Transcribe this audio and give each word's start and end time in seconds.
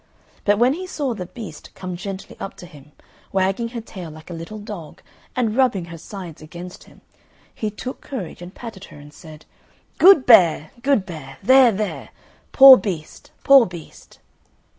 But 0.45 0.57
when 0.57 0.73
he 0.73 0.87
saw 0.87 1.13
the 1.13 1.27
beast 1.27 1.75
come 1.75 1.95
gently 1.95 2.35
up 2.39 2.55
to 2.57 2.65
him, 2.65 2.91
wagging 3.31 3.67
her 3.67 3.81
tail 3.81 4.09
like 4.09 4.31
a 4.31 4.33
little 4.33 4.57
dog 4.57 5.03
and 5.35 5.55
rubbing 5.55 5.85
her 5.93 5.97
sides 5.99 6.41
against 6.41 6.85
him, 6.85 7.01
he 7.53 7.69
took 7.69 8.01
courage, 8.01 8.41
and 8.41 8.55
patted 8.55 8.85
her, 8.85 8.97
and 8.97 9.13
said, 9.13 9.45
"Good 9.99 10.25
bear, 10.25 10.71
good 10.81 11.05
bear! 11.05 11.37
there, 11.43 11.71
there! 11.71 12.09
poor 12.51 12.77
beast, 12.77 13.29
poor 13.43 13.67
beast!" 13.67 14.17